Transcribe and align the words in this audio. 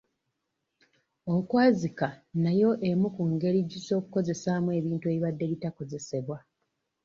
Okwazika 1.35 2.07
nayo 2.43 2.71
emu 2.89 3.07
ku 3.15 3.23
ngeri 3.33 3.59
z'okukozesaamu 3.85 4.69
ebintu 4.79 5.05
ebibadde 5.07 5.45
bitakozesebwa. 5.51 6.37